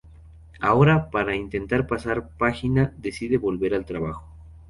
[0.59, 4.27] Ahora, para intentar pasar página decide volver al trabajo.